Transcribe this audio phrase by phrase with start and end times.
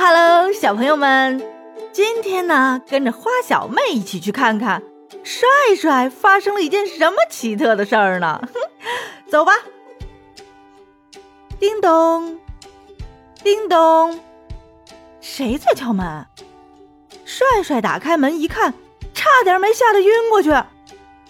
[0.00, 1.42] Hello 小朋友们，
[1.92, 4.80] 今天呢，跟着花小妹一起去看看
[5.24, 8.40] 帅帅发生了一件什么奇特的事儿呢？
[9.28, 9.52] 走吧。
[11.58, 12.38] 叮咚，
[13.42, 14.20] 叮咚，
[15.20, 16.24] 谁在敲门？
[17.24, 18.72] 帅帅打开门一看，
[19.12, 20.50] 差点没吓得晕过去。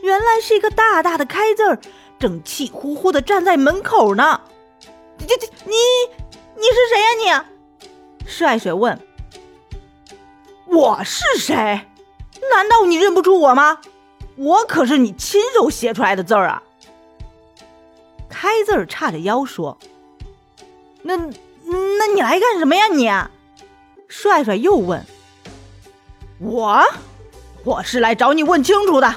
[0.02, 1.78] 原来是一个大大的开字儿，
[2.18, 4.42] 正气呼呼的站在门口呢。
[5.26, 5.74] 这这，你
[6.54, 7.07] 你是谁呀？
[8.28, 9.00] 帅帅问
[10.68, 11.54] ：“我是谁？
[12.52, 13.78] 难道你认不出我吗？
[14.36, 16.62] 我可是你亲手写出来的字儿啊！”
[18.28, 19.78] 开字儿叉着腰说
[21.02, 22.86] ：“那那你来干什么呀？
[22.88, 23.10] 你？”
[24.08, 25.04] 帅帅又问
[26.38, 26.82] ：“我，
[27.64, 29.12] 我是来找你问清楚的，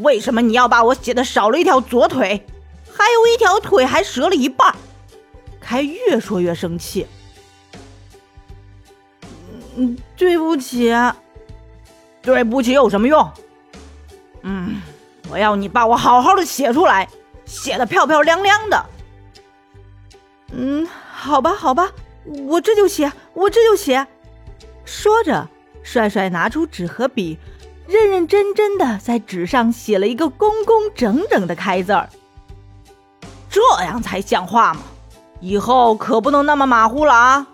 [0.00, 2.44] 为什么你要把我写的少了一条左腿，
[2.90, 4.74] 还有一条腿还折了一半？”
[5.60, 7.06] 开越说越生气。
[9.76, 10.92] 嗯，对不起，
[12.22, 13.30] 对不起有什么用？
[14.42, 14.80] 嗯，
[15.30, 17.08] 我要你把我好好的写出来，
[17.44, 18.86] 写的漂漂亮亮的。
[20.52, 21.90] 嗯，好吧，好吧，
[22.46, 24.06] 我这就写，我这就写。
[24.84, 25.48] 说着，
[25.82, 27.38] 帅帅拿出纸和笔，
[27.86, 32.08] 认认真真的在纸上写了一个工工整整的开字儿。
[33.50, 34.80] 这样才像话嘛！
[35.40, 37.46] 以后可不能那么马虎了啊！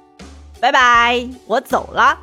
[0.63, 2.17] 拜拜，我走了。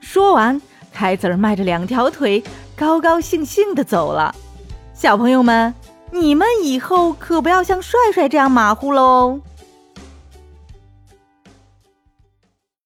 [0.00, 0.58] 说完，
[0.90, 2.42] 开子儿迈着两条腿，
[2.74, 4.34] 高高兴兴的走了。
[4.94, 5.74] 小朋友们，
[6.10, 9.38] 你们以后可不要像帅帅这样马虎喽。